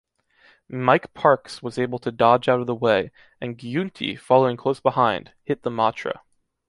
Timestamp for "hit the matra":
5.43-6.21